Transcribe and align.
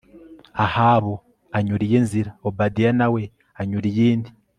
Ahabu 0.65 1.13
anyura 1.57 1.83
iye 1.87 1.99
nzira 2.05 2.29
Obadiya 2.47 2.91
na 2.99 3.07
we 3.13 3.23
anyura 3.59 3.87
iyindi 3.93 4.29